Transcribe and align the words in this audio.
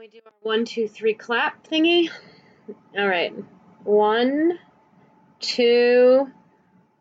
we 0.00 0.08
do 0.08 0.20
our 0.24 0.32
one, 0.40 0.64
two, 0.64 0.88
three 0.88 1.12
clap 1.12 1.68
thingy. 1.68 2.08
All 2.96 3.06
right. 3.06 3.34
One, 3.84 4.58
two, 5.40 6.26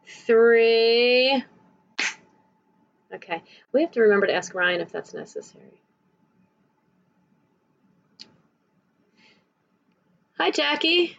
three. 0.06 1.42
Okay. 3.16 3.42
We 3.72 3.82
have 3.84 3.92
to 3.92 4.02
remember 4.02 4.28
to 4.28 4.34
ask 4.34 4.54
Ryan 4.54 4.82
if 4.82 4.92
that's 4.92 5.14
necessary. 5.14 5.82
Hi, 10.38 10.52
Jackie. 10.52 11.18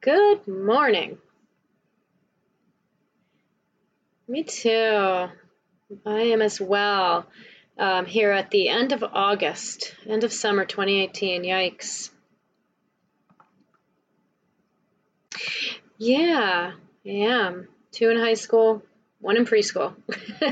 Good 0.00 0.48
morning. 0.48 1.18
Me 4.26 4.42
too. 4.42 5.28
I 6.06 6.20
am 6.20 6.40
as 6.40 6.58
well. 6.62 7.26
Um, 7.78 8.06
here 8.06 8.32
at 8.32 8.50
the 8.50 8.68
end 8.68 8.92
of 8.92 9.04
August, 9.04 9.94
end 10.08 10.24
of 10.24 10.32
summer 10.32 10.64
2018. 10.64 11.42
Yikes. 11.42 12.10
Yeah, 15.98 16.72
I 17.04 17.08
am. 17.08 17.68
Two 17.92 18.10
in 18.10 18.18
high 18.18 18.34
school, 18.34 18.82
one 19.20 19.36
in 19.36 19.44
preschool. 19.44 19.94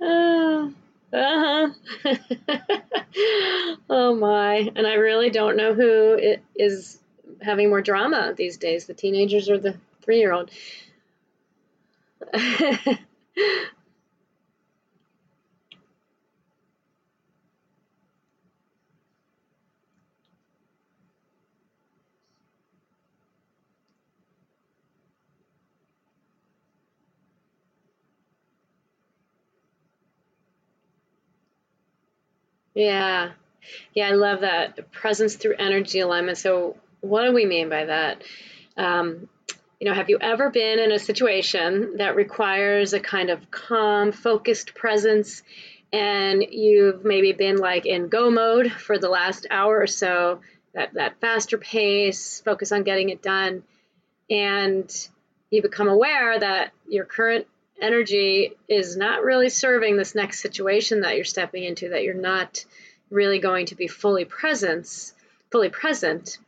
uh, 0.00 0.68
uh-huh. 1.12 1.68
oh 3.90 4.14
my. 4.14 4.70
And 4.74 4.86
I 4.86 4.94
really 4.94 5.30
don't 5.30 5.56
know 5.56 5.74
who 5.74 6.18
is 6.54 6.98
having 7.40 7.68
more 7.68 7.82
drama 7.82 8.34
these 8.36 8.56
days 8.56 8.86
the 8.86 8.94
teenagers 8.94 9.50
or 9.50 9.58
the 9.58 9.76
three 10.02 10.18
year 10.18 10.32
old. 10.32 10.50
Yeah. 32.74 33.32
Yeah, 33.94 34.08
I 34.08 34.12
love 34.12 34.40
that. 34.40 34.90
Presence 34.92 35.36
through 35.36 35.54
energy 35.58 36.00
alignment. 36.00 36.38
So, 36.38 36.76
what 37.00 37.24
do 37.24 37.32
we 37.32 37.46
mean 37.46 37.68
by 37.68 37.84
that? 37.84 38.22
Um, 38.76 39.28
you 39.80 39.88
know, 39.88 39.94
have 39.94 40.08
you 40.08 40.18
ever 40.20 40.50
been 40.50 40.78
in 40.78 40.92
a 40.92 40.98
situation 40.98 41.96
that 41.96 42.14
requires 42.14 42.92
a 42.92 43.00
kind 43.00 43.30
of 43.30 43.50
calm, 43.50 44.12
focused 44.12 44.74
presence, 44.74 45.42
and 45.92 46.44
you've 46.50 47.04
maybe 47.04 47.32
been 47.32 47.56
like 47.56 47.84
in 47.84 48.08
go 48.08 48.30
mode 48.30 48.70
for 48.70 48.98
the 48.98 49.08
last 49.08 49.46
hour 49.50 49.76
or 49.78 49.88
so, 49.88 50.40
that, 50.72 50.94
that 50.94 51.20
faster 51.20 51.58
pace, 51.58 52.40
focus 52.40 52.72
on 52.72 52.84
getting 52.84 53.10
it 53.10 53.22
done, 53.22 53.64
and 54.30 55.08
you 55.50 55.62
become 55.62 55.88
aware 55.88 56.38
that 56.38 56.72
your 56.88 57.04
current 57.04 57.46
energy 57.82 58.52
is 58.68 58.96
not 58.96 59.22
really 59.22 59.48
serving 59.48 59.96
this 59.96 60.14
next 60.14 60.40
situation 60.40 61.00
that 61.00 61.16
you're 61.16 61.24
stepping 61.24 61.64
into, 61.64 61.90
that 61.90 62.04
you're 62.04 62.14
not 62.14 62.64
really 63.10 63.38
going 63.38 63.66
to 63.66 63.74
be 63.74 63.88
fully 63.88 64.24
presence, 64.24 65.12
fully 65.50 65.68
present 65.68 66.38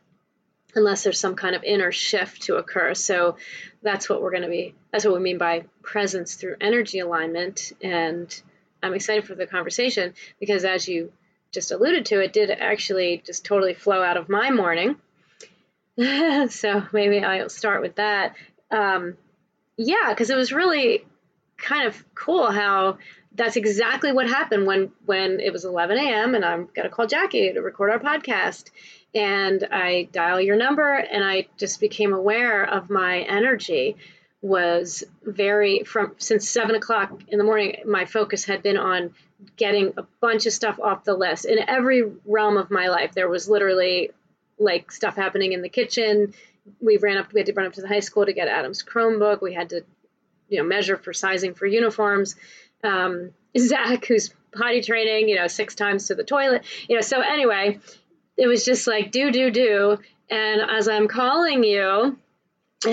unless 0.75 1.03
there's 1.03 1.19
some 1.19 1.35
kind 1.35 1.55
of 1.55 1.63
inner 1.63 1.91
shift 1.91 2.43
to 2.43 2.55
occur. 2.55 2.93
So 2.93 3.37
that's 3.81 4.09
what 4.09 4.21
we're 4.21 4.31
going 4.31 4.43
to 4.43 4.49
be, 4.49 4.75
that's 4.91 5.05
what 5.05 5.13
we 5.13 5.19
mean 5.21 5.37
by 5.37 5.65
presence 5.81 6.35
through 6.35 6.57
energy 6.59 6.99
alignment. 6.99 7.71
And 7.81 8.41
I'm 8.83 8.93
excited 8.93 9.25
for 9.25 9.35
the 9.35 9.47
conversation 9.47 10.13
because 10.39 10.65
as 10.65 10.87
you 10.87 11.11
just 11.51 11.71
alluded 11.71 12.05
to, 12.07 12.19
it 12.19 12.33
did 12.33 12.51
actually 12.51 13.23
just 13.25 13.45
totally 13.45 13.73
flow 13.73 14.03
out 14.03 14.17
of 14.17 14.27
my 14.27 14.51
morning. 14.51 14.97
so 16.49 16.83
maybe 16.91 17.23
I'll 17.23 17.49
start 17.49 17.81
with 17.81 17.95
that. 17.95 18.35
Um, 18.69 19.15
yeah, 19.77 20.09
because 20.09 20.29
it 20.29 20.35
was 20.35 20.51
really 20.51 21.05
kind 21.57 21.87
of 21.87 22.03
cool 22.15 22.51
how 22.51 22.97
that's 23.35 23.57
exactly 23.57 24.11
what 24.11 24.27
happened 24.27 24.65
when 24.65 24.91
when 25.05 25.39
it 25.39 25.51
was 25.51 25.65
11 25.65 25.97
a.m. 25.97 26.35
and 26.35 26.45
I'm 26.45 26.69
gonna 26.73 26.89
call 26.89 27.07
Jackie 27.07 27.53
to 27.53 27.59
record 27.61 27.91
our 27.91 27.99
podcast, 27.99 28.69
and 29.13 29.67
I 29.71 30.07
dial 30.11 30.39
your 30.41 30.55
number, 30.55 30.93
and 30.93 31.23
I 31.23 31.47
just 31.57 31.79
became 31.79 32.13
aware 32.13 32.63
of 32.63 32.89
my 32.89 33.19
energy 33.19 33.97
was 34.41 35.03
very 35.23 35.83
from 35.83 36.13
since 36.17 36.47
seven 36.47 36.75
o'clock 36.75 37.19
in 37.27 37.37
the 37.39 37.43
morning. 37.43 37.77
My 37.85 38.05
focus 38.05 38.45
had 38.45 38.61
been 38.61 38.77
on 38.77 39.13
getting 39.57 39.93
a 39.97 40.03
bunch 40.21 40.45
of 40.45 40.53
stuff 40.53 40.79
off 40.79 41.03
the 41.03 41.15
list 41.15 41.45
in 41.45 41.57
every 41.67 42.03
realm 42.25 42.57
of 42.57 42.69
my 42.69 42.87
life. 42.89 43.13
There 43.13 43.27
was 43.27 43.49
literally 43.49 44.11
like 44.59 44.91
stuff 44.91 45.15
happening 45.15 45.53
in 45.53 45.61
the 45.61 45.69
kitchen. 45.69 46.33
We 46.79 46.97
ran 46.97 47.17
up. 47.17 47.33
We 47.33 47.39
had 47.39 47.47
to 47.47 47.53
run 47.53 47.65
up 47.65 47.73
to 47.73 47.81
the 47.81 47.87
high 47.87 47.99
school 47.99 48.25
to 48.25 48.33
get 48.33 48.47
Adam's 48.47 48.83
Chromebook. 48.83 49.41
We 49.41 49.53
had 49.53 49.69
to 49.71 49.83
you 50.49 50.57
know 50.59 50.63
measure 50.63 50.97
for 50.97 51.13
sizing 51.13 51.53
for 51.53 51.65
uniforms. 51.65 52.35
Um, 52.83 53.31
Zach, 53.57 54.05
who's 54.05 54.33
potty 54.53 54.81
training, 54.81 55.29
you 55.29 55.35
know, 55.35 55.47
six 55.47 55.75
times 55.75 56.07
to 56.07 56.15
the 56.15 56.23
toilet, 56.23 56.63
you 56.87 56.95
know. 56.95 57.01
So 57.01 57.21
anyway, 57.21 57.79
it 58.37 58.47
was 58.47 58.65
just 58.65 58.87
like 58.87 59.11
do 59.11 59.31
do 59.31 59.51
do, 59.51 59.97
and 60.29 60.61
as 60.69 60.87
I'm 60.87 61.07
calling 61.07 61.63
you, 61.63 62.17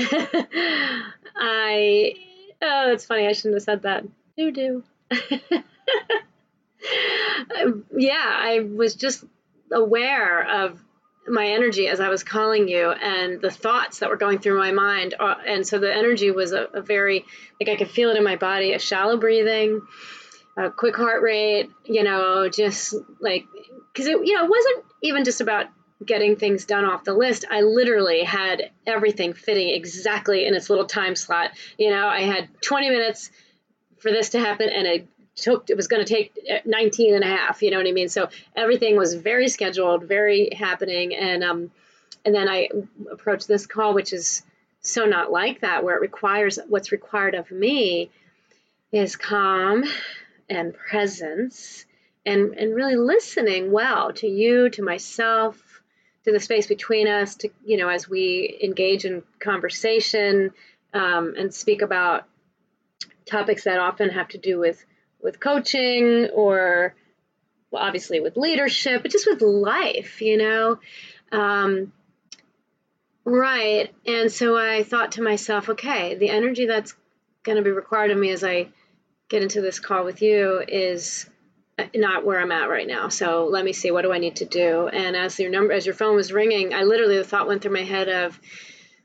I 1.37 2.15
oh, 2.63 2.93
it's 2.93 3.05
funny. 3.05 3.27
I 3.27 3.33
shouldn't 3.33 3.55
have 3.55 3.63
said 3.63 3.83
that. 3.83 4.05
Do 4.37 4.51
do. 4.51 4.85
yeah, 7.97 8.25
I 8.25 8.61
was 8.61 8.95
just 8.95 9.25
aware 9.71 10.65
of 10.65 10.83
my 11.27 11.49
energy 11.49 11.89
as 11.89 12.01
I 12.01 12.09
was 12.09 12.25
calling 12.25 12.69
you 12.69 12.91
and 12.91 13.41
the 13.41 13.51
thoughts 13.51 14.01
that 14.01 14.11
were 14.11 14.17
going 14.17 14.39
through 14.39 14.59
my 14.59 14.73
mind. 14.73 15.15
Uh, 15.19 15.35
and 15.47 15.67
so 15.67 15.79
the 15.79 15.93
energy 15.93 16.31
was 16.31 16.53
a, 16.53 16.65
a, 16.75 16.83
very, 16.83 17.25
like 17.61 17.69
I 17.69 17.77
could 17.77 17.91
feel 17.91 18.11
it 18.11 18.17
in 18.17 18.25
my 18.25 18.37
body, 18.37 18.73
a 18.73 18.79
shallow 18.79 19.17
breathing, 19.17 19.83
a 20.57 20.71
quick 20.71 20.97
heart 20.97 21.23
rate, 21.23 21.71
you 21.85 22.03
know, 22.03 22.49
just 22.49 22.95
like, 23.21 23.47
because 23.93 24.07
it, 24.07 24.27
you 24.27 24.35
know, 24.35 24.45
it 24.45 24.51
wasn't 24.51 24.85
even 25.03 25.25
just 25.25 25.41
about 25.41 25.67
getting 26.05 26.37
things 26.37 26.65
done 26.65 26.85
off 26.85 27.05
the 27.05 27.15
list. 27.15 27.45
I 27.49 27.61
literally 27.61 28.25
had 28.25 28.71
everything 28.87 29.35
fitting 29.35 29.69
exactly 29.69 30.47
in 30.47 30.55
its 30.55 30.69
little 30.69 30.87
time 30.87 31.15
slot. 31.15 31.53
You 31.79 31.91
know, 31.91 32.07
I 32.09 32.23
had 32.23 32.49
20 32.63 32.91
minutes 32.91 33.31
for 33.99 34.11
this 34.11 34.31
to 34.31 34.41
happen 34.41 34.69
and 34.69 34.87
a 34.87 35.07
took 35.35 35.71
it 35.71 35.77
was 35.77 35.89
going 35.89 36.05
to 36.05 36.15
take 36.15 36.37
19 36.65 37.15
and 37.15 37.25
a 37.25 37.27
half 37.27 37.63
you 37.63 37.71
know 37.71 37.79
what 37.79 37.87
i 37.87 37.93
mean? 37.93 38.09
So 38.09 38.29
everything 38.55 38.97
was 38.97 39.15
very 39.15 39.49
scheduled 39.49 40.05
very 40.05 40.51
happening 40.55 41.15
and 41.15 41.43
um 41.43 41.71
and 42.25 42.35
then 42.35 42.49
i 42.49 42.69
approached 43.11 43.49
this 43.49 43.67
call 43.67 43.95
which 43.95 44.13
is 44.13 44.43
so 44.81 45.07
not 45.07 45.31
like 45.31 45.61
that 45.61 45.85
where 45.85 45.97
it 45.97 46.01
requires 46.01 46.59
what's 46.69 46.93
required 46.93 47.35
of 47.35 47.51
me 47.51 48.11
is 48.91 49.17
calm 49.17 49.85
and 50.51 50.75
presence 50.75 51.87
and 52.27 52.55
and 52.55 52.75
really 52.75 52.97
listening 52.97 53.73
well 53.73 54.13
to 54.13 54.27
you 54.27 54.69
to 54.71 54.83
myself 54.83 55.57
to 56.25 56.33
the 56.33 56.41
space 56.41 56.67
between 56.67 57.09
us 57.09 57.37
to 57.37 57.49
you 57.65 57.77
know 57.77 57.89
as 57.89 58.09
we 58.09 58.59
engage 58.63 59.05
in 59.05 59.23
conversation 59.41 60.53
um, 60.95 61.35
and 61.39 61.55
speak 61.55 61.81
about 61.81 62.25
topics 63.25 63.65
that 63.65 63.79
often 63.79 64.11
have 64.11 64.29
to 64.29 64.39
do 64.39 64.59
with 64.59 64.85
with 65.23 65.41
coaching 65.41 66.29
or 66.35 66.95
well, 67.71 67.83
obviously 67.83 68.21
with 68.21 68.37
leadership, 68.37 69.03
but 69.03 69.11
just 69.11 69.27
with 69.27 69.41
life, 69.41 70.21
you 70.21 70.37
know? 70.37 70.79
Um, 71.33 71.93
right. 73.25 73.93
And 74.07 74.31
so 74.31 74.57
I 74.57 74.83
thought 74.83 75.13
to 75.13 75.23
myself, 75.23 75.71
okay, 75.71 76.15
the 76.15 76.29
energy 76.29 76.67
that's 76.67 76.95
going 77.43 77.57
to 77.57 77.65
be 77.65 77.71
required 77.71 78.11
of 78.11 78.19
me 78.19 78.31
as 78.31 78.45
I 78.45 78.69
get 79.29 79.43
into 79.43 79.63
this 79.63 79.81
call 79.81 80.05
with 80.05 80.21
you 80.21 80.63
is 80.69 81.29
not 81.95 82.25
where 82.25 82.39
I'm 82.39 82.53
at 82.53 82.69
right 82.69 82.87
now. 82.87 83.09
So 83.09 83.49
let 83.51 83.65
me 83.65 83.73
see, 83.73 83.91
what 83.91 84.03
do 84.03 84.13
I 84.13 84.19
need 84.19 84.37
to 84.37 84.45
do? 84.45 84.89
And 84.89 85.17
as 85.17 85.39
your 85.39 85.51
number, 85.51 85.73
as 85.73 85.87
your 85.87 85.95
phone 85.95 86.15
was 86.15 86.31
ringing, 86.31 86.75
I 86.75 86.83
literally 86.83 87.17
the 87.17 87.25
thought 87.25 87.49
went 87.49 87.63
through 87.63 87.73
my 87.73 87.85
head 87.85 88.11
of, 88.11 88.39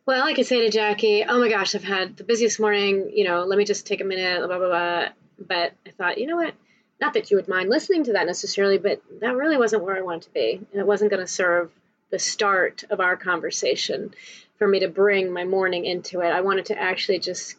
well, 0.06 0.26
I 0.26 0.34
could 0.34 0.46
say 0.46 0.62
to 0.62 0.70
Jackie, 0.70 1.24
oh 1.24 1.40
my 1.40 1.50
gosh, 1.50 1.74
I've 1.76 1.84
had 1.84 2.18
the 2.18 2.26
busiest 2.26 2.60
morning, 2.60 3.12
you 3.14 3.24
know, 3.24 3.46
let 3.46 3.58
me 3.58 3.64
just 3.64 3.88
take 3.88 4.02
a 4.02 4.06
minute, 4.06 4.46
blah, 4.46 4.58
blah, 4.58 4.68
blah. 4.68 5.06
But 5.40 5.74
I 5.86 5.92
thought, 5.92 6.18
you 6.18 6.28
know 6.28 6.38
what? 6.38 6.54
Not 7.00 7.14
that 7.14 7.30
you 7.30 7.38
would 7.38 7.48
mind 7.48 7.70
listening 7.70 8.06
to 8.06 8.14
that 8.14 8.26
necessarily, 8.26 8.78
but 8.78 9.02
that 9.22 9.36
really 9.36 9.58
wasn't 9.58 9.84
where 9.84 9.96
I 9.96 10.02
wanted 10.02 10.24
to 10.24 10.34
be. 10.34 10.60
And 10.72 10.82
it 10.82 10.88
wasn't 10.88 11.12
going 11.12 11.24
to 11.24 11.32
serve 11.32 11.72
the 12.10 12.20
start 12.20 12.84
of 12.90 13.00
our 13.00 13.18
conversation 13.18 14.14
for 14.58 14.68
me 14.68 14.80
to 14.80 14.88
bring 14.88 15.32
my 15.32 15.44
morning 15.44 15.86
into 15.86 16.22
it. 16.22 16.30
I 16.30 16.42
wanted 16.42 16.66
to 16.68 16.80
actually 16.80 17.20
just 17.20 17.56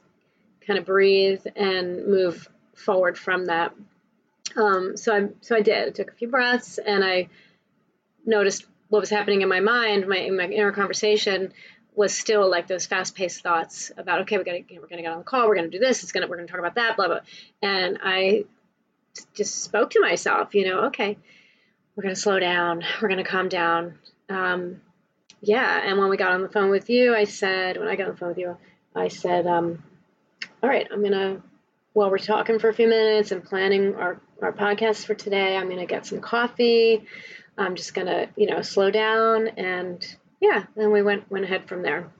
kind 0.66 0.78
of 0.78 0.84
breathe 0.84 1.46
and 1.54 2.06
move 2.06 2.48
forward 2.75 3.16
from 3.16 3.46
that. 3.46 3.75
Um, 4.56 4.96
so 4.96 5.14
I 5.14 5.28
so 5.40 5.56
I 5.56 5.60
did. 5.60 5.88
I 5.88 5.90
took 5.90 6.10
a 6.10 6.14
few 6.14 6.28
breaths 6.28 6.78
and 6.78 7.04
I 7.04 7.28
noticed 8.24 8.66
what 8.88 9.00
was 9.00 9.10
happening 9.10 9.42
in 9.42 9.48
my 9.48 9.60
mind, 9.60 10.06
my, 10.08 10.28
my 10.31 10.44
inner 10.44 10.72
conversation, 10.72 11.52
was 11.98 12.14
still 12.14 12.48
like 12.48 12.68
those 12.68 12.86
fast-paced 12.86 13.42
thoughts 13.42 13.90
about 13.96 14.20
okay, 14.22 14.38
we 14.38 14.44
got 14.44 14.52
to 14.52 14.78
we're 14.78 14.86
to 14.98 15.02
get 15.02 15.12
on 15.12 15.18
the 15.18 15.24
call, 15.24 15.48
we're 15.48 15.56
to 15.70 15.78
do 15.78 15.84
this, 15.84 16.02
it's 16.02 16.12
to 16.12 16.28
we're 16.28 16.36
to 16.46 16.46
talk 16.46 16.60
about 16.60 16.76
that, 16.76 16.96
blah 16.96 17.08
blah. 17.08 17.20
And 17.60 17.98
I 18.02 18.44
just 19.34 19.62
spoke 19.64 19.90
to 19.90 20.00
myself, 20.00 20.54
you 20.54 20.64
know, 20.68 20.86
okay, 20.86 21.18
we're 21.96 22.02
to 22.14 22.20
slow 22.20 22.38
down. 22.38 22.84
We're 23.02 23.08
to 23.24 23.28
calm 23.28 23.48
down. 23.48 23.98
Um, 24.28 24.80
yeah. 25.40 25.80
And 25.84 25.98
when 25.98 26.08
we 26.08 26.16
got 26.16 26.30
on 26.30 26.42
the 26.42 26.48
phone 26.48 26.70
with 26.70 26.88
you, 26.88 27.12
I 27.12 27.24
said, 27.24 27.76
when 27.76 27.88
I 27.88 27.96
got 27.96 28.06
on 28.06 28.12
the 28.12 28.16
phone 28.16 28.28
with 28.28 28.38
you, 28.38 28.56
I 28.94 29.08
said, 29.08 29.48
um, 29.48 29.82
all 30.62 30.68
right, 30.68 30.86
I'm 30.92 31.02
to, 31.12 31.42
while 31.94 32.10
we're 32.10 32.18
talking 32.18 32.60
for 32.60 32.68
a 32.68 32.74
few 32.74 32.88
minutes 32.88 33.32
and 33.32 33.42
planning 33.42 33.96
our, 33.96 34.20
our 34.40 34.52
podcast 34.52 35.06
for 35.06 35.14
today, 35.14 35.56
I'm 35.56 35.66
to 35.80 35.86
get 35.86 36.06
some 36.06 36.20
coffee. 36.20 37.04
I'm 37.56 37.74
just 37.74 37.94
to, 38.06 38.28
you 38.36 38.46
know, 38.48 38.62
slow 38.62 38.92
down. 38.92 39.48
And 39.56 40.06
yeah, 40.40 40.64
then 40.76 40.93
we 40.93 41.02
went, 41.02 41.31
went 41.31 41.44
ahead 41.44 41.69
from 41.69 41.82
there. 41.82 42.11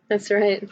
That's 0.08 0.30
right. 0.30 0.68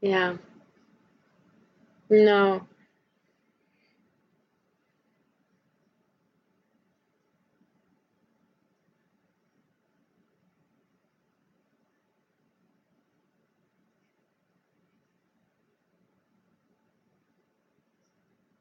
Yeah. 0.00 0.36
No. 2.10 2.66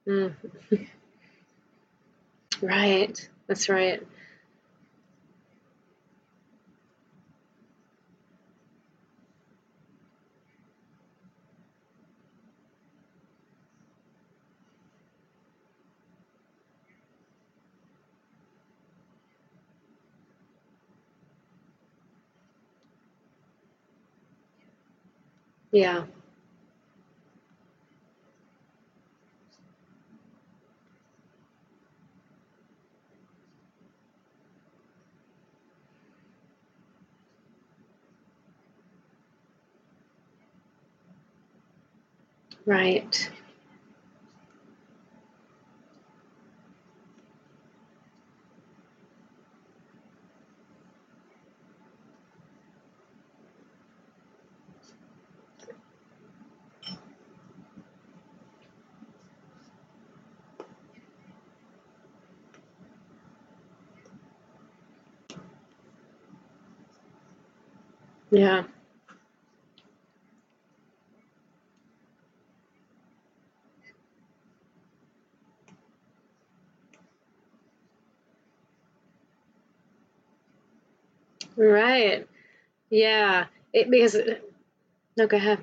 Mm. 0.09 0.33
right. 2.61 3.29
That's 3.47 3.69
right. 3.69 4.05
Yeah. 25.71 26.05
Right. 42.65 43.29
Yeah. 68.31 68.63
Right. 81.59 82.27
Yeah. 82.89 83.47
It 83.73 83.89
because 83.91 84.17
no, 85.17 85.27
go 85.27 85.37
ahead. 85.37 85.59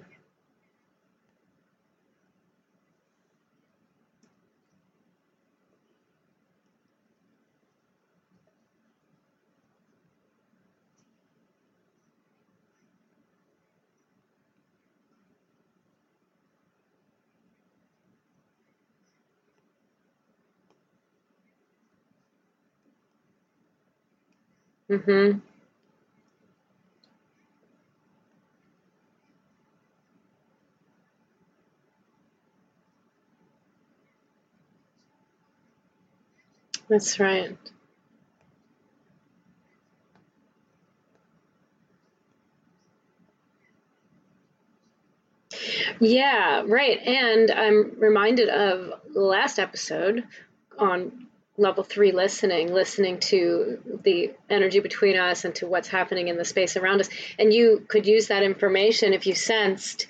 Mm-hmm. 24.90 25.38
That's 36.88 37.18
right. 37.18 37.56
Yeah, 46.00 46.62
right. 46.66 47.00
And 47.00 47.50
I'm 47.50 47.98
reminded 47.98 48.48
of 48.48 48.92
the 49.12 49.20
last 49.20 49.58
episode 49.58 50.24
on 50.78 51.26
level 51.58 51.82
three 51.82 52.12
listening, 52.12 52.72
listening 52.72 53.18
to 53.18 53.78
the 54.04 54.32
energy 54.50 54.80
between 54.80 55.16
us 55.16 55.44
and 55.44 55.54
to 55.56 55.66
what's 55.66 55.88
happening 55.88 56.28
in 56.28 56.36
the 56.36 56.44
space 56.44 56.76
around 56.76 57.00
us. 57.00 57.08
And 57.38 57.52
you 57.52 57.84
could 57.88 58.06
use 58.06 58.28
that 58.28 58.42
information 58.42 59.14
if 59.14 59.26
you 59.26 59.34
sensed, 59.34 60.06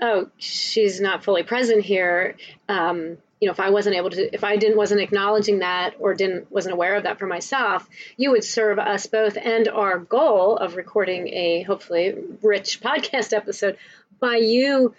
oh, 0.00 0.30
she's 0.38 1.00
not 1.00 1.22
fully 1.22 1.42
present 1.42 1.84
here. 1.84 2.36
Um, 2.68 3.18
you 3.40 3.46
know, 3.46 3.52
if 3.52 3.60
I 3.60 3.70
wasn't 3.70 3.96
able 3.96 4.10
to, 4.10 4.34
if 4.34 4.44
I 4.44 4.56
didn't, 4.56 4.76
wasn't 4.76 5.00
acknowledging 5.00 5.60
that 5.60 5.94
or 5.98 6.14
didn't, 6.14 6.52
wasn't 6.52 6.74
aware 6.74 6.96
of 6.96 7.04
that 7.04 7.18
for 7.18 7.26
myself, 7.26 7.88
you 8.16 8.30
would 8.32 8.44
serve 8.44 8.78
us 8.78 9.06
both 9.06 9.36
and 9.36 9.66
our 9.68 9.98
goal 9.98 10.56
of 10.58 10.76
recording 10.76 11.28
a 11.28 11.62
hopefully 11.62 12.14
rich 12.42 12.80
podcast 12.82 13.32
episode 13.32 13.78
by 14.20 14.36
you 14.36 14.94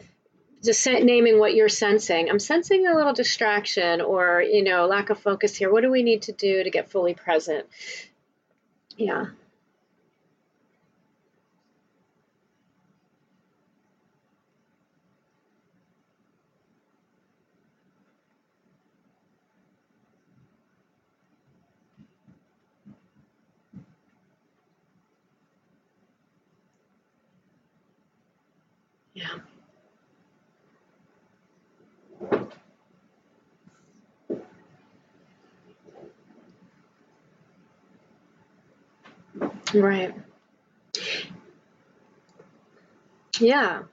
just 0.63 0.86
naming 0.88 1.39
what 1.39 1.55
you're 1.55 1.69
sensing. 1.69 2.29
I'm 2.29 2.39
sensing 2.39 2.86
a 2.88 2.95
little 2.95 3.13
distraction 3.13 4.01
or, 4.01 4.41
you 4.41 4.63
know, 4.63 4.86
lack 4.86 5.10
of 5.10 5.19
focus 5.19 5.55
here. 5.55 5.71
What 5.71 5.81
do 5.81 5.89
we 5.89 6.03
need 6.03 6.24
to 6.24 6.31
do 6.31 6.63
to 6.63 6.69
get 6.69 6.91
fully 6.91 7.13
present? 7.13 7.65
Yeah. 8.95 9.27
Right. 39.73 40.13
Yeah. 43.39 43.83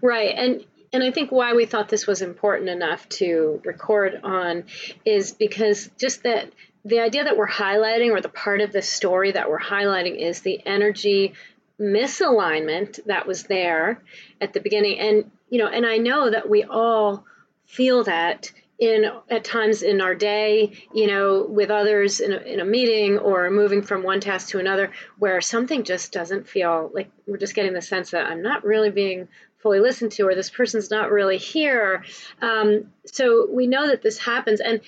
Right. 0.00 0.34
And 0.36 0.64
and 0.92 1.02
I 1.02 1.10
think 1.10 1.30
why 1.30 1.52
we 1.52 1.66
thought 1.66 1.88
this 1.88 2.06
was 2.06 2.22
important 2.22 2.70
enough 2.70 3.06
to 3.10 3.60
record 3.64 4.20
on 4.24 4.64
is 5.04 5.32
because 5.32 5.90
just 5.98 6.22
that 6.22 6.50
the 6.84 7.00
idea 7.00 7.24
that 7.24 7.36
we're 7.36 7.48
highlighting 7.48 8.10
or 8.12 8.22
the 8.22 8.30
part 8.30 8.62
of 8.62 8.72
the 8.72 8.80
story 8.80 9.32
that 9.32 9.50
we're 9.50 9.60
highlighting 9.60 10.16
is 10.16 10.40
the 10.40 10.60
energy 10.64 11.34
misalignment 11.78 13.04
that 13.04 13.26
was 13.26 13.42
there 13.44 14.02
at 14.40 14.54
the 14.54 14.60
beginning 14.60 14.98
and 14.98 15.30
you 15.50 15.58
know 15.58 15.68
and 15.68 15.86
I 15.86 15.98
know 15.98 16.30
that 16.30 16.48
we 16.48 16.64
all 16.64 17.24
feel 17.66 18.04
that 18.04 18.52
in 18.78 19.10
at 19.28 19.42
times 19.42 19.82
in 19.82 20.00
our 20.00 20.14
day, 20.14 20.72
you 20.94 21.08
know, 21.08 21.44
with 21.48 21.70
others 21.70 22.20
in 22.20 22.32
a, 22.32 22.36
in 22.36 22.60
a 22.60 22.64
meeting 22.64 23.18
or 23.18 23.50
moving 23.50 23.82
from 23.82 24.04
one 24.04 24.20
task 24.20 24.50
to 24.50 24.60
another, 24.60 24.92
where 25.18 25.40
something 25.40 25.82
just 25.82 26.12
doesn't 26.12 26.48
feel 26.48 26.90
like 26.94 27.10
we're 27.26 27.38
just 27.38 27.54
getting 27.54 27.72
the 27.72 27.82
sense 27.82 28.12
that 28.12 28.26
I'm 28.26 28.42
not 28.42 28.64
really 28.64 28.90
being 28.90 29.28
fully 29.58 29.80
listened 29.80 30.12
to, 30.12 30.28
or 30.28 30.34
this 30.36 30.50
person's 30.50 30.90
not 30.90 31.10
really 31.10 31.38
here. 31.38 32.04
Um, 32.40 32.92
so 33.04 33.48
we 33.50 33.66
know 33.66 33.88
that 33.88 34.02
this 34.02 34.18
happens, 34.18 34.60
and 34.60 34.80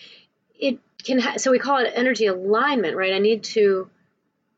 it 0.58 0.78
can. 1.02 1.18
Ha- 1.18 1.38
so 1.38 1.50
we 1.50 1.58
call 1.58 1.78
it 1.78 1.92
energy 1.92 2.26
alignment, 2.26 2.96
right? 2.96 3.12
I 3.12 3.18
need 3.18 3.42
to 3.44 3.90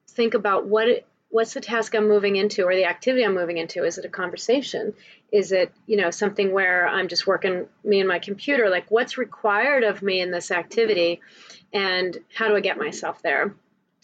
think 0.08 0.34
about 0.34 0.66
what 0.66 0.88
it, 0.88 1.06
what's 1.32 1.54
the 1.54 1.60
task 1.62 1.94
I'm 1.94 2.08
moving 2.08 2.36
into 2.36 2.64
or 2.64 2.74
the 2.74 2.84
activity 2.84 3.24
I'm 3.24 3.34
moving 3.34 3.56
into? 3.56 3.84
Is 3.84 3.96
it 3.96 4.04
a 4.04 4.10
conversation? 4.10 4.92
Is 5.32 5.50
it, 5.50 5.72
you 5.86 5.96
know, 5.96 6.10
something 6.10 6.52
where 6.52 6.86
I'm 6.86 7.08
just 7.08 7.26
working 7.26 7.66
me 7.82 8.00
and 8.00 8.08
my 8.08 8.18
computer? 8.18 8.68
Like 8.68 8.90
what's 8.90 9.16
required 9.16 9.82
of 9.82 10.02
me 10.02 10.20
in 10.20 10.30
this 10.30 10.50
activity 10.50 11.22
and 11.72 12.18
how 12.34 12.48
do 12.48 12.54
I 12.54 12.60
get 12.60 12.76
myself 12.76 13.22
there? 13.22 13.54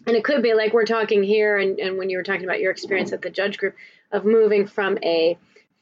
And 0.07 0.17
it 0.17 0.25
could 0.25 0.43
be 0.43 0.55
like 0.55 0.73
we're 0.73 0.87
talking 0.87 1.23
here 1.23 1.59
and, 1.59 1.79
and 1.79 1.99
when 1.99 2.09
you 2.09 2.17
were 2.17 2.23
talking 2.23 2.45
about 2.45 2.61
your 2.61 2.71
experience 2.71 3.13
at 3.13 3.21
the 3.21 3.29
judge 3.29 3.59
group 3.59 3.77
of 4.11 4.25
moving 4.25 4.67
from 4.67 4.99
a 5.03 5.37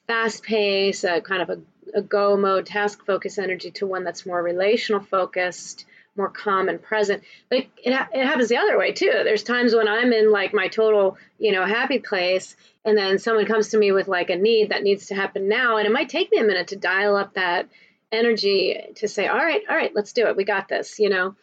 fast 0.08 0.42
pace, 0.42 1.04
a 1.04 1.20
kind 1.20 1.42
of 1.42 1.50
a, 1.50 1.98
a 1.98 2.02
go 2.02 2.36
mode 2.36 2.66
task 2.66 3.06
focused 3.06 3.38
energy 3.38 3.70
to 3.70 3.86
one 3.86 4.02
that's 4.02 4.26
more 4.26 4.42
relational 4.42 5.00
focused 5.00 5.86
more 6.16 6.30
calm 6.30 6.68
and 6.68 6.82
present. 6.82 7.22
But 7.48 7.60
it, 7.60 7.68
it 7.84 8.26
happens 8.26 8.48
the 8.48 8.56
other 8.56 8.78
way 8.78 8.92
too. 8.92 9.10
There's 9.24 9.42
times 9.42 9.74
when 9.74 9.88
I'm 9.88 10.12
in 10.12 10.30
like 10.30 10.54
my 10.54 10.68
total, 10.68 11.18
you 11.38 11.52
know, 11.52 11.64
happy 11.64 11.98
place, 11.98 12.56
and 12.84 12.96
then 12.96 13.18
someone 13.18 13.46
comes 13.46 13.70
to 13.70 13.78
me 13.78 13.92
with 13.92 14.08
like 14.08 14.30
a 14.30 14.36
need 14.36 14.70
that 14.70 14.82
needs 14.82 15.06
to 15.06 15.14
happen 15.14 15.48
now, 15.48 15.76
and 15.76 15.86
it 15.86 15.92
might 15.92 16.08
take 16.08 16.30
me 16.30 16.38
a 16.38 16.44
minute 16.44 16.68
to 16.68 16.76
dial 16.76 17.16
up 17.16 17.34
that 17.34 17.68
energy 18.12 18.78
to 18.96 19.08
say, 19.08 19.26
all 19.26 19.36
right, 19.36 19.62
all 19.68 19.76
right, 19.76 19.94
let's 19.94 20.12
do 20.12 20.26
it. 20.26 20.36
We 20.36 20.44
got 20.44 20.68
this. 20.68 20.98
You 20.98 21.10
know, 21.10 21.34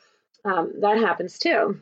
um, 0.45 0.73
that 0.81 0.97
happens 0.97 1.39
too. 1.39 1.81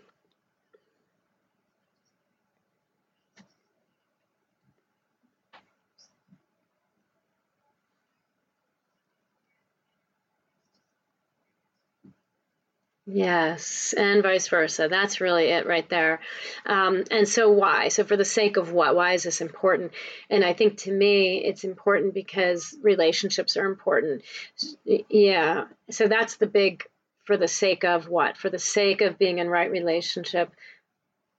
Yes, 13.13 13.94
and 13.98 14.24
vice 14.24 14.48
versa. 14.48 14.88
That's 14.89 15.20
really 15.20 15.48
it 15.48 15.68
right 15.68 15.88
there. 15.89 16.22
Um, 16.65 17.03
and 17.12 17.27
so, 17.27 17.51
why? 17.51 17.89
So, 17.89 18.06
for 18.06 18.15
the 18.15 18.24
sake 18.24 18.56
of 18.56 18.72
what? 18.72 18.96
Why 18.96 19.13
is 19.13 19.24
this 19.24 19.41
important? 19.41 19.91
And 20.30 20.46
I 20.46 20.53
think 20.53 20.77
to 20.80 20.91
me, 20.94 21.44
it's 21.44 21.65
important 21.65 22.13
because 22.13 22.74
relationships 22.82 23.58
are 23.58 23.65
important. 23.65 24.24
Yeah. 24.86 25.65
So, 25.89 26.08
that's 26.08 26.38
the 26.38 26.48
big 26.48 26.86
for 27.25 27.36
the 27.36 27.50
sake 27.50 27.84
of 27.84 28.08
what? 28.08 28.38
For 28.38 28.50
the 28.50 28.60
sake 28.60 29.01
of 29.01 29.18
being 29.18 29.39
in 29.39 29.50
right 29.50 29.70
relationship. 29.70 30.53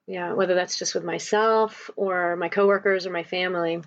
Yeah, 0.07 0.35
whether 0.35 0.55
that's 0.55 0.79
just 0.79 0.95
with 0.95 1.05
myself 1.05 1.89
or 1.97 2.37
my 2.37 2.51
coworkers 2.51 3.07
or 3.07 3.13
my 3.13 3.23
family. 3.23 3.81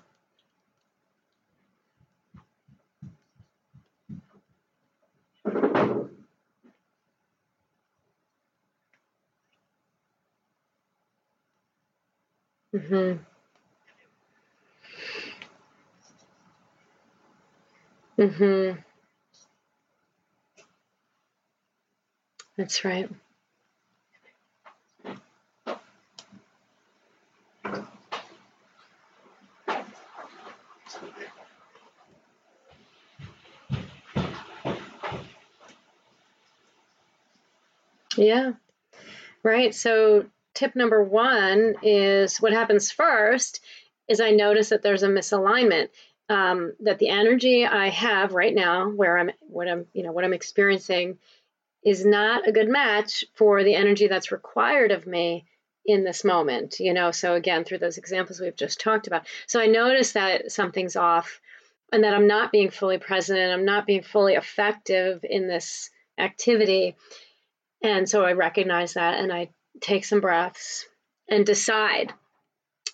Mm-hmm. 12.76 13.18
Mm-hmm. 18.18 18.80
That's 22.56 22.84
right. 22.84 23.08
Yeah. 38.16 38.52
Right. 39.42 39.74
So 39.74 40.26
tip 40.56 40.74
number 40.74 41.02
one 41.02 41.76
is 41.82 42.38
what 42.38 42.52
happens 42.52 42.90
first 42.90 43.60
is 44.08 44.20
I 44.20 44.30
notice 44.30 44.70
that 44.70 44.82
there's 44.82 45.04
a 45.04 45.08
misalignment. 45.08 45.88
Um, 46.28 46.72
that 46.80 46.98
the 46.98 47.10
energy 47.10 47.64
I 47.64 47.88
have 47.90 48.32
right 48.32 48.52
now, 48.52 48.90
where 48.90 49.16
I'm, 49.16 49.30
what 49.42 49.68
I'm, 49.68 49.86
you 49.92 50.02
know, 50.02 50.10
what 50.10 50.24
I'm 50.24 50.32
experiencing, 50.32 51.18
is 51.84 52.04
not 52.04 52.48
a 52.48 52.52
good 52.52 52.68
match 52.68 53.24
for 53.34 53.62
the 53.62 53.76
energy 53.76 54.08
that's 54.08 54.32
required 54.32 54.90
of 54.90 55.06
me 55.06 55.44
in 55.84 56.02
this 56.02 56.24
moment. 56.24 56.80
You 56.80 56.94
know, 56.94 57.12
so 57.12 57.34
again, 57.34 57.62
through 57.62 57.78
those 57.78 57.98
examples 57.98 58.40
we've 58.40 58.56
just 58.56 58.80
talked 58.80 59.06
about, 59.06 59.24
so 59.46 59.60
I 59.60 59.66
notice 59.66 60.14
that 60.14 60.50
something's 60.50 60.96
off, 60.96 61.40
and 61.92 62.02
that 62.02 62.12
I'm 62.12 62.26
not 62.26 62.50
being 62.50 62.70
fully 62.70 62.98
present, 62.98 63.52
I'm 63.52 63.64
not 63.64 63.86
being 63.86 64.02
fully 64.02 64.34
effective 64.34 65.20
in 65.22 65.46
this 65.46 65.90
activity, 66.18 66.96
and 67.84 68.08
so 68.08 68.24
I 68.24 68.32
recognize 68.32 68.94
that, 68.94 69.20
and 69.20 69.32
I 69.32 69.50
take 69.80 70.04
some 70.04 70.20
breaths 70.20 70.86
and 71.28 71.44
decide 71.44 72.12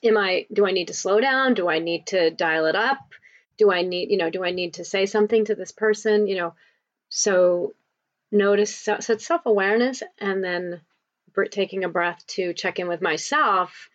am 0.03 0.17
i 0.17 0.47
do 0.53 0.67
i 0.67 0.73
need 0.73 0.89
to 0.89 0.95
slow 0.95 1.21
down? 1.21 1.55
Do 1.55 1.69
i 1.69 1.79
need 1.79 2.07
to 2.09 2.31
dial 2.31 2.67
it 2.67 2.77
up? 2.77 2.99
Do 3.59 3.73
i 3.73 3.83
need 3.83 4.11
you 4.11 4.17
know 4.17 4.31
do 4.31 4.45
i 4.45 4.51
need 4.51 4.75
to 4.75 4.85
say 4.85 5.07
something 5.07 5.45
to 5.47 5.55
this 5.55 5.73
person? 5.73 6.27
You 6.27 6.37
know 6.37 6.55
so 7.09 7.75
notice 8.31 8.75
so, 8.75 8.95
it's 8.95 9.27
self-awareness 9.27 10.03
and 10.19 10.43
then 10.43 10.81
taking 11.51 11.85
a 11.85 11.89
breath 11.89 12.27
to 12.27 12.53
check 12.53 12.79
in 12.79 12.89
with 12.89 13.01
myself 13.01 13.89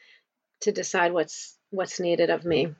to 0.61 0.71
decide 0.71 1.13
what's 1.13 1.55
what's 1.69 1.99
needed 1.99 2.29
of 2.29 2.45
me 2.45 2.73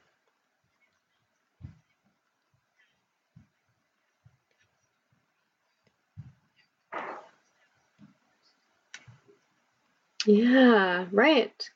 Yeah, 10.27 11.07
right. 11.11 11.69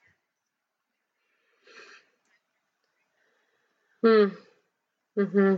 Hmm. 4.01 4.27
Mm-hmm. 5.17 5.55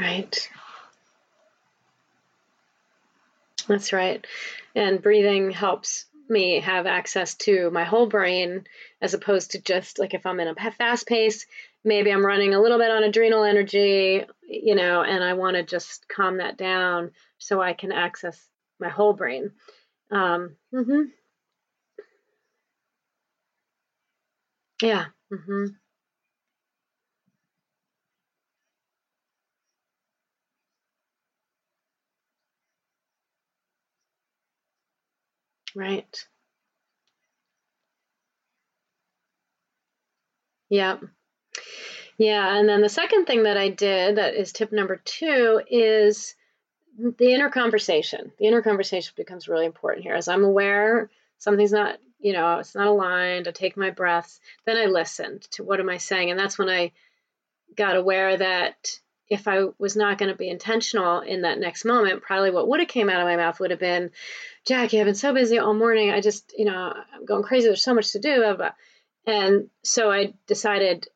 Right. 0.00 0.48
That's 3.68 3.92
right. 3.92 4.26
And 4.74 5.00
breathing 5.02 5.50
helps 5.50 6.06
me 6.30 6.60
have 6.60 6.86
access 6.86 7.34
to 7.34 7.70
my 7.70 7.84
whole 7.84 8.06
brain 8.06 8.64
as 9.02 9.14
opposed 9.14 9.52
to 9.52 9.60
just 9.60 9.98
like 9.98 10.14
if 10.14 10.24
I'm 10.26 10.40
in 10.40 10.48
a 10.48 10.70
fast 10.70 11.06
pace, 11.06 11.46
maybe 11.84 12.10
I'm 12.10 12.24
running 12.24 12.54
a 12.54 12.60
little 12.60 12.78
bit 12.78 12.90
on 12.90 13.02
adrenal 13.02 13.44
energy, 13.44 14.24
you 14.48 14.74
know, 14.74 15.02
and 15.02 15.22
I 15.24 15.34
want 15.34 15.56
to 15.56 15.62
just 15.62 16.08
calm 16.08 16.38
that 16.38 16.56
down 16.56 17.10
so 17.38 17.60
I 17.60 17.72
can 17.72 17.92
access 17.92 18.38
my 18.78 18.88
whole 18.88 19.12
brain. 19.12 19.52
Um, 20.10 20.56
mm-hmm. 20.74 21.02
Yeah. 24.82 25.06
Mm-hmm. 25.32 25.66
Right. 35.74 36.26
Yeah. 40.68 40.98
Yeah. 42.18 42.56
And 42.56 42.68
then 42.68 42.80
the 42.80 42.88
second 42.88 43.26
thing 43.26 43.44
that 43.44 43.56
I 43.56 43.68
did 43.68 44.16
that 44.16 44.34
is 44.34 44.52
tip 44.52 44.72
number 44.72 45.00
two 45.04 45.60
is 45.68 46.34
the 46.98 47.32
inner 47.34 47.50
conversation. 47.50 48.32
The 48.38 48.46
inner 48.46 48.62
conversation 48.62 49.14
becomes 49.16 49.48
really 49.48 49.66
important 49.66 50.04
here. 50.04 50.14
As 50.14 50.28
I'm 50.28 50.44
aware 50.44 51.10
something's 51.38 51.72
not, 51.72 51.98
you 52.20 52.32
know, 52.32 52.58
it's 52.58 52.74
not 52.74 52.86
aligned, 52.86 53.48
I 53.48 53.52
take 53.52 53.76
my 53.76 53.90
breaths, 53.90 54.40
then 54.66 54.76
I 54.76 54.86
listened 54.86 55.42
to 55.52 55.64
what 55.64 55.80
am 55.80 55.88
I 55.88 55.96
saying? 55.96 56.30
And 56.30 56.38
that's 56.38 56.58
when 56.58 56.68
I 56.68 56.92
got 57.74 57.96
aware 57.96 58.36
that 58.36 59.00
if 59.30 59.46
I 59.46 59.66
was 59.78 59.94
not 59.94 60.18
going 60.18 60.30
to 60.30 60.36
be 60.36 60.50
intentional 60.50 61.20
in 61.20 61.42
that 61.42 61.60
next 61.60 61.84
moment, 61.84 62.20
probably 62.22 62.50
what 62.50 62.68
would 62.68 62.80
have 62.80 62.88
came 62.88 63.08
out 63.08 63.20
of 63.20 63.26
my 63.26 63.36
mouth 63.36 63.60
would 63.60 63.70
have 63.70 63.78
been, 63.78 64.10
Jackie, 64.66 64.98
I've 64.98 65.06
been 65.06 65.14
so 65.14 65.32
busy 65.32 65.58
all 65.58 65.72
morning. 65.72 66.10
I 66.10 66.20
just, 66.20 66.52
you 66.58 66.64
know, 66.64 66.92
I'm 67.14 67.24
going 67.24 67.44
crazy. 67.44 67.68
There's 67.68 67.82
so 67.82 67.94
much 67.94 68.10
to 68.12 68.18
do. 68.18 68.56
And 69.26 69.70
so 69.84 70.10
I 70.10 70.34
decided, 70.48 71.06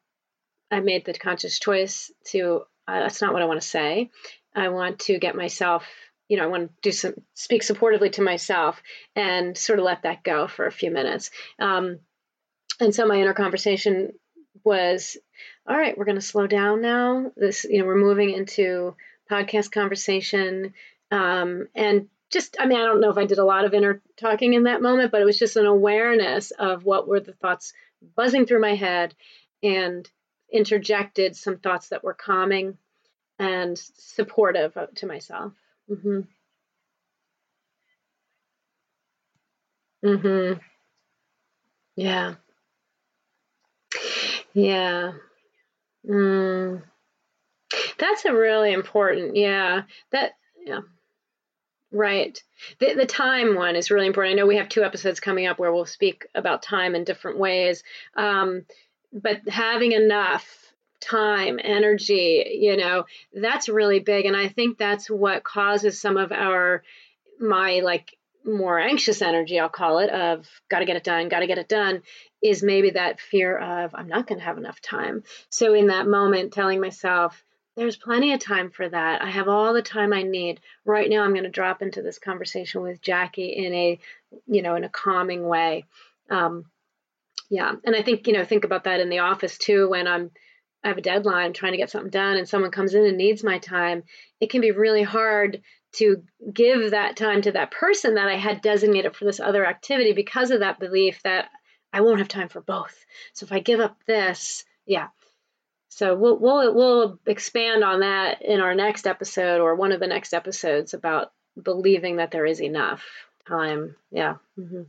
I 0.71 0.78
made 0.78 1.04
the 1.04 1.12
conscious 1.12 1.59
choice 1.59 2.12
to, 2.28 2.62
uh, 2.87 3.00
that's 3.00 3.21
not 3.21 3.33
what 3.33 3.42
I 3.42 3.47
want 3.47 3.61
to 3.61 3.66
say. 3.66 4.11
I 4.54 4.68
want 4.68 5.00
to 5.00 5.18
get 5.18 5.35
myself, 5.35 5.85
you 6.28 6.37
know, 6.37 6.44
I 6.44 6.47
want 6.47 6.68
to 6.68 6.75
do 6.83 6.92
some, 6.92 7.14
speak 7.35 7.62
supportively 7.62 8.12
to 8.12 8.23
myself 8.23 8.80
and 9.16 9.59
sort 9.59 9.80
of 9.80 9.87
let 9.87 10.02
that 10.02 10.23
go 10.23 10.47
for 10.47 10.66
a 10.66 10.73
few 10.73 10.92
minutes. 10.92 11.33
Um, 11.59 11.99
and 12.78 12.94
so 12.94 13.06
my 13.06 13.21
inner 13.21 13.35
conversation 13.35 14.12
was 14.62 15.16
all 15.66 15.76
right 15.76 15.97
we're 15.97 16.04
going 16.04 16.16
to 16.16 16.21
slow 16.21 16.47
down 16.47 16.80
now 16.80 17.30
this 17.37 17.64
you 17.64 17.78
know 17.78 17.87
we're 17.87 17.97
moving 17.97 18.30
into 18.30 18.94
podcast 19.30 19.71
conversation 19.71 20.75
um, 21.11 21.68
and 21.75 22.09
just 22.30 22.56
i 22.59 22.66
mean 22.66 22.78
i 22.78 22.85
don't 22.85 23.00
know 23.00 23.11
if 23.11 23.18
i 23.18 23.26
did 23.26 23.38
a 23.38 23.44
lot 23.44 23.64
of 23.64 23.75
inner 23.75 24.00
talking 24.16 24.54
in 24.54 24.64
that 24.64 24.83
moment 24.83 25.12
but 25.12 25.21
it 25.21 25.25
was 25.25 25.38
just 25.38 25.56
an 25.56 25.66
awareness 25.66 26.50
of 26.52 26.85
what 26.85 27.06
were 27.06 27.21
the 27.21 27.33
thoughts 27.33 27.73
buzzing 28.16 28.47
through 28.47 28.61
my 28.61 28.75
head 28.75 29.14
and 29.62 30.11
interjected 30.52 31.37
some 31.37 31.56
thoughts 31.59 31.88
that 31.88 32.04
were 32.04 32.14
calming 32.14 32.76
and 33.38 33.78
supportive 33.78 34.76
to 34.94 35.06
myself 35.06 35.52
mm-hmm. 35.90 36.21
Mm-hmm. 40.04 40.59
yeah 41.97 42.35
yeah. 44.54 45.14
Mm. 46.09 46.83
That's 47.99 48.25
a 48.25 48.35
really 48.35 48.73
important, 48.73 49.37
yeah. 49.37 49.83
That, 50.13 50.33
yeah. 50.65 50.81
Right. 51.91 52.43
The, 52.81 52.95
the 52.95 53.07
time 53.07 53.55
one 53.55 53.77
is 53.77 53.91
really 53.91 54.07
important. 54.07 54.35
I 54.35 54.37
know 54.37 54.47
we 54.47 54.57
have 54.57 54.69
two 54.69 54.83
episodes 54.83 55.21
coming 55.21 55.47
up 55.47 55.59
where 55.59 55.73
we'll 55.73 55.87
speak 55.87 56.27
about 56.35 56.63
time 56.63 56.95
in 56.95 57.05
different 57.05 57.39
ways. 57.39 57.83
Um, 58.17 58.65
but 59.13 59.49
having 59.49 59.93
enough 59.93 60.45
time, 61.01 61.61
energy, 61.63 62.59
you 62.61 62.77
know, 62.77 63.05
that's 63.33 63.69
really 63.69 64.01
big. 64.01 64.27
And 64.27 64.37
I 64.37 64.49
think 64.49 64.77
that's 64.77 65.09
what 65.09 65.45
causes 65.45 66.01
some 66.01 66.17
of 66.17 66.33
our, 66.33 66.83
my 67.39 67.81
like 67.85 68.17
more 68.45 68.79
anxious 68.79 69.23
energy, 69.23 69.59
I'll 69.59 69.69
call 69.69 69.99
it, 69.99 70.11
of 70.11 70.47
got 70.69 70.81
to 70.81 70.85
get 70.85 70.97
it 70.97 71.05
done, 71.05 71.29
got 71.29 71.41
to 71.41 71.47
get 71.47 71.59
it 71.59 71.69
done, 71.69 72.03
is 72.45 72.63
maybe 72.63 72.91
that 72.91 73.19
fear 73.19 73.57
of 73.57 73.95
I'm 73.95 74.07
not 74.07 74.27
going 74.27 74.39
to 74.39 74.45
have 74.45 74.59
enough 74.59 74.81
time. 74.83 75.25
So 75.49 75.73
in 75.73 75.87
that 75.87 76.07
moment, 76.07 76.53
telling 76.53 76.79
myself, 76.79 77.43
there's 77.75 77.97
plenty 77.97 78.35
of 78.35 78.39
time 78.39 78.71
for 78.71 78.87
that. 78.87 79.23
I 79.23 79.31
have 79.31 79.49
all 79.49 79.73
the 79.73 79.83
time 79.83 80.13
I 80.13 80.23
need. 80.23 80.61
Right 80.85 81.09
now, 81.09 81.25
I'm 81.25 81.33
going 81.33 81.45
to 81.45 81.51
drop 81.51 81.81
into 81.81 82.03
this 82.03 82.19
conversation 82.19 82.83
with 82.83 83.01
Jackie 83.01 83.49
in 83.49 83.73
a, 83.73 83.99
you 84.47 84.61
know, 84.61 84.77
in 84.77 84.85
a 84.85 84.91
calming 84.91 85.49
way. 85.49 85.87
Um, 86.31 86.67
yeah, 87.49 87.73
and 87.83 87.97
I 87.97 88.03
think 88.03 88.27
you 88.27 88.35
know, 88.35 88.45
think 88.45 88.65
about 88.65 88.85
that 88.85 89.01
in 89.01 89.09
the 89.09 89.21
office 89.21 89.57
too. 89.57 89.89
When 89.89 90.07
I'm, 90.07 90.31
I 90.85 90.89
have 90.89 90.99
a 90.99 91.03
deadline, 91.03 91.47
I'm 91.47 91.53
trying 91.55 91.73
to 91.73 91.79
get 91.79 91.91
something 91.91 92.11
done, 92.11 92.37
and 92.37 92.49
someone 92.49 92.71
comes 92.71 92.93
in 92.93 93.07
and 93.07 93.17
needs 93.17 93.43
my 93.43 93.59
time, 93.59 94.03
it 94.39 94.51
can 94.51 94.61
be 94.61 94.71
really 94.71 95.03
hard 95.03 95.63
to 95.93 96.23
give 96.53 96.91
that 96.91 97.17
time 97.17 97.41
to 97.43 97.53
that 97.53 97.71
person 97.71 98.17
that 98.17 98.29
I 98.29 98.37
had 98.37 98.61
designated 98.61 99.17
for 99.17 99.25
this 99.25 99.41
other 99.41 99.65
activity 99.65 100.13
because 100.13 100.51
of 100.51 100.61
that 100.61 100.79
belief 100.79 101.23
that 101.23 101.49
I 101.95 102.01
won't 102.01 102.19
have 102.19 102.29
time 102.29 102.49
for 102.49 102.61
both. 102.61 102.95
So 103.35 103.45
if 103.47 103.53
I 103.53 103.61
give 103.61 103.79
up 103.81 103.97
this, 104.05 104.65
yeah. 104.85 105.09
So 105.91 106.17
we'll 106.17 106.39
we'll 106.39 106.75
we'll 106.75 107.21
expand 107.27 107.85
on 107.85 108.01
that 108.01 108.43
in 108.43 108.61
our 108.61 108.75
next 108.75 109.07
episode 109.07 109.61
or 109.61 109.77
one 109.77 109.93
of 109.93 110.01
the 110.01 110.09
next 110.09 110.35
episodes 110.35 110.93
about 110.93 111.33
believing 111.63 112.17
that 112.17 112.33
there 112.33 112.47
is 112.47 112.61
enough 112.61 113.05
time. 113.47 113.95
Yeah. 114.11 114.37
Mm-hmm. 114.59 114.83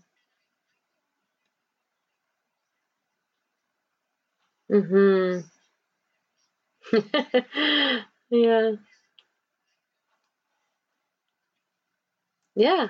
Mm-hmm. 4.72 5.48
yeah. 8.30 8.72
Yeah. 12.56 12.88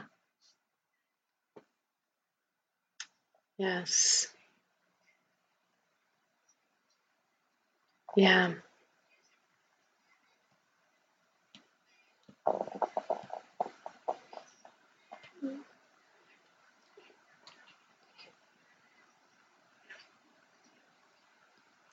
Yes. 3.57 4.27
Yeah. 8.15 8.53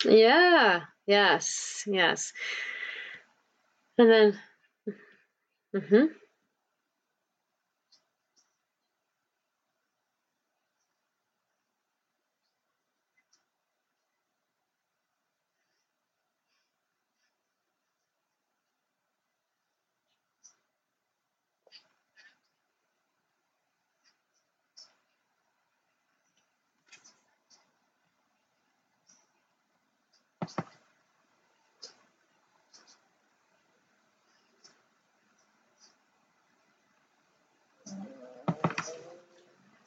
Yeah. 0.04 0.80
Yes. 1.06 1.82
Yes. 1.86 2.32
And 3.98 4.10
then, 4.10 4.38
hmm 5.74 6.21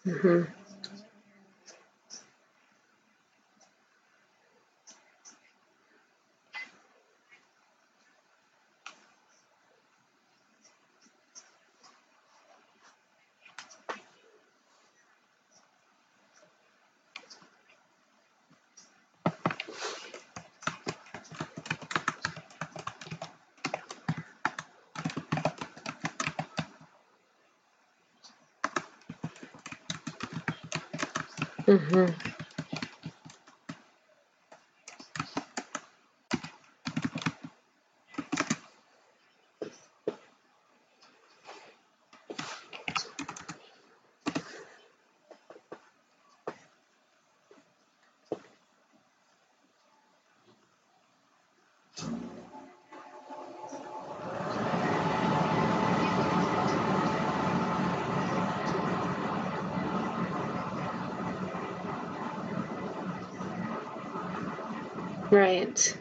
hmm 0.05 0.64
hmm 31.95 32.24
Right. 65.35 65.97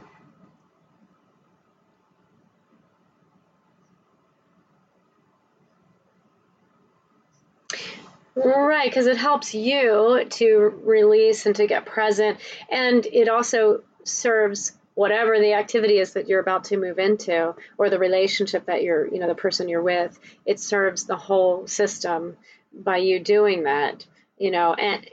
Right, 8.36 8.88
because 8.88 9.08
it 9.08 9.16
helps 9.16 9.52
you 9.56 10.24
to 10.28 10.80
release 10.84 11.46
and 11.46 11.56
to 11.56 11.66
get 11.66 11.84
present. 11.84 12.38
And 12.70 13.04
it 13.06 13.28
also 13.28 13.82
serves 14.04 14.70
whatever 14.94 15.40
the 15.40 15.54
activity 15.54 15.98
is 15.98 16.12
that 16.12 16.28
you're 16.28 16.38
about 16.38 16.64
to 16.66 16.76
move 16.76 17.00
into 17.00 17.56
or 17.76 17.90
the 17.90 17.98
relationship 17.98 18.66
that 18.66 18.84
you're, 18.84 19.12
you 19.12 19.18
know, 19.18 19.26
the 19.26 19.34
person 19.34 19.68
you're 19.68 19.82
with. 19.82 20.16
It 20.46 20.60
serves 20.60 21.06
the 21.06 21.16
whole 21.16 21.66
system 21.66 22.36
by 22.72 22.98
you 22.98 23.18
doing 23.18 23.64
that, 23.64 24.06
you 24.38 24.52
know, 24.52 24.74
and 24.74 25.10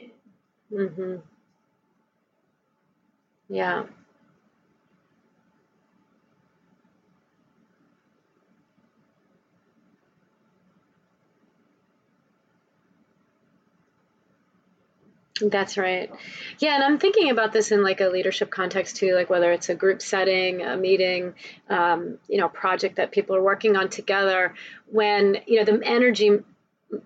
mm-hmm. 0.72 1.16
yeah. 3.50 3.86
That's 15.50 15.78
right. 15.78 16.12
Yeah, 16.60 16.76
and 16.76 16.84
I'm 16.84 17.00
thinking 17.00 17.30
about 17.30 17.52
this 17.52 17.72
in 17.72 17.84
like 17.84 18.02
a 18.02 18.08
leadership 18.08 18.50
context 18.50 18.98
too, 18.98 19.16
like 19.16 19.30
whether 19.30 19.52
it's 19.52 19.70
a 19.70 19.76
group 19.76 20.02
setting, 20.02 20.62
a 20.62 20.78
meeting, 20.78 21.34
um, 21.70 22.18
you 22.28 22.38
know, 22.38 22.48
project 22.48 22.98
that 22.98 23.12
people 23.12 23.36
are 23.36 23.42
working 23.42 23.76
on 23.76 23.90
together. 23.90 24.54
When 24.88 25.38
you 25.48 25.58
know 25.58 25.66
the 25.66 25.82
energy 25.84 26.40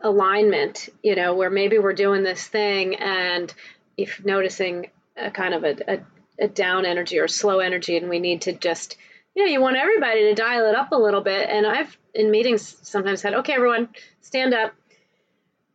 alignment, 0.01 0.89
you 1.01 1.15
know, 1.15 1.35
where 1.35 1.49
maybe 1.49 1.79
we're 1.79 1.93
doing 1.93 2.23
this 2.23 2.45
thing 2.45 2.95
and 2.95 3.53
if 3.97 4.23
noticing 4.25 4.89
a 5.15 5.31
kind 5.31 5.53
of 5.53 5.63
a, 5.63 5.75
a, 5.87 5.99
a 6.39 6.47
down 6.47 6.85
energy 6.85 7.19
or 7.19 7.27
slow 7.27 7.59
energy, 7.59 7.95
and 7.95 8.09
we 8.09 8.19
need 8.19 8.41
to 8.41 8.53
just 8.53 8.97
you 9.35 9.45
know, 9.45 9.51
you 9.51 9.61
want 9.61 9.75
everybody 9.75 10.23
to 10.23 10.33
dial 10.33 10.65
it 10.69 10.75
up 10.75 10.93
a 10.93 10.97
little 10.97 11.21
bit. 11.21 11.49
And 11.49 11.67
I've 11.67 11.97
in 12.13 12.31
meetings 12.31 12.77
sometimes 12.83 13.21
said, 13.21 13.33
okay, 13.33 13.53
everyone, 13.53 13.89
stand 14.21 14.53
up, 14.53 14.73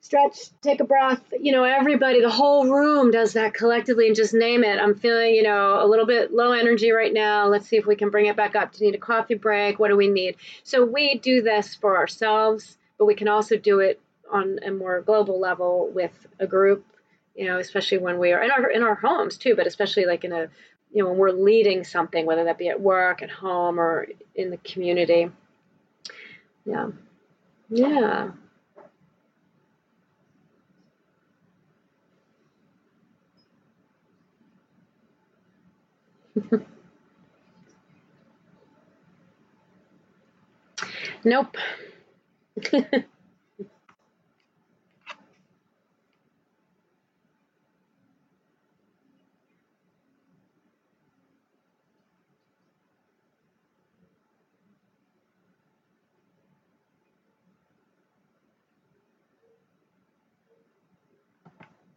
stretch, 0.01 0.51
take 0.63 0.81
a 0.81 0.85
breath. 0.85 1.23
You 1.39 1.53
know, 1.53 1.65
everybody, 1.65 2.21
the 2.21 2.31
whole 2.31 2.69
room 2.69 3.11
does 3.11 3.35
that 3.35 3.55
collectively 3.55 4.07
and 4.07 4.17
just 4.17 4.35
name 4.35 4.65
it. 4.65 4.79
I'm 4.79 4.95
feeling, 4.95 5.35
you 5.35 5.43
know, 5.43 5.85
a 5.85 5.87
little 5.87 6.07
bit 6.07 6.33
low 6.33 6.53
energy 6.53 6.91
right 6.91 7.13
now. 7.13 7.47
Let's 7.47 7.69
see 7.69 7.77
if 7.77 7.87
we 7.87 7.97
can 7.97 8.11
bring 8.11 8.27
it 8.27 8.37
back 8.37 8.57
up. 8.57 8.73
Do 8.73 8.85
you 8.85 8.91
need 8.91 8.97
a 8.97 9.01
coffee 9.01 9.35
break? 9.35 9.79
What 9.79 9.89
do 9.89 9.97
we 9.97 10.09
need? 10.09 10.37
So 10.65 10.85
we 10.85 11.19
do 11.19 11.43
this 11.43 11.75
for 11.75 11.97
ourselves, 11.97 12.77
but 12.99 13.05
we 13.05 13.15
can 13.15 13.29
also 13.29 13.57
do 13.57 13.81
it 13.81 14.01
on 14.31 14.59
a 14.65 14.71
more 14.71 15.01
global 15.03 15.41
level 15.41 15.91
with 15.95 16.27
a 16.39 16.47
group. 16.47 16.85
You 17.35 17.47
know, 17.47 17.59
especially 17.59 17.99
when 17.99 18.19
we 18.19 18.33
are 18.33 18.43
in 18.43 18.51
our 18.51 18.69
in 18.69 18.83
our 18.83 18.97
homes 18.97 19.39
too, 19.39 19.55
but 19.55 19.67
especially 19.67 20.05
like 20.05 20.25
in 20.25 20.33
a 20.33 20.49
you 20.93 21.03
know 21.03 21.09
when 21.09 21.19
we're 21.19 21.31
leading 21.31 21.85
something, 21.85 22.27
whether 22.27 22.45
that 22.45 22.59
be 22.59 22.69
at 22.69 22.81
work, 22.81 23.23
at 23.23 23.31
home, 23.31 23.79
or 23.79 24.09
in 24.35 24.51
the 24.51 24.57
community. 24.59 25.31
Yeah, 26.67 26.89
yeah. 27.71 28.33
Nope. 41.25 41.57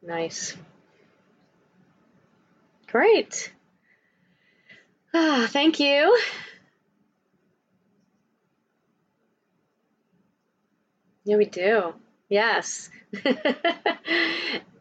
nice. 0.01 0.55
Great. 2.87 3.51
Ah, 5.13 5.47
thank 5.51 5.79
you. 5.79 6.15
Yeah, 11.25 11.37
we 11.37 11.45
do. 11.45 11.93
Yes. 12.29 12.89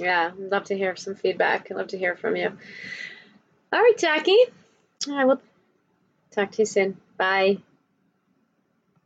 Yeah, 0.00 0.32
I'd 0.32 0.50
love 0.50 0.64
to 0.64 0.76
hear 0.76 0.96
some 0.96 1.14
feedback. 1.14 1.68
I'd 1.70 1.76
love 1.76 1.88
to 1.88 1.98
hear 1.98 2.16
from 2.16 2.36
you. 2.36 2.48
All 3.72 3.80
right, 3.80 3.98
Jackie. 3.98 4.38
I 5.10 5.24
will 5.24 5.40
talk 6.30 6.52
to 6.52 6.62
you 6.62 6.66
soon. 6.66 6.96
Bye. 7.16 7.58